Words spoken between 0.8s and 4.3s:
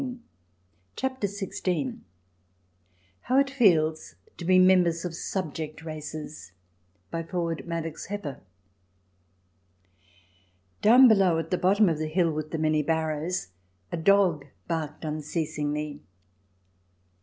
CHAPTER XVI HOW IT FEELS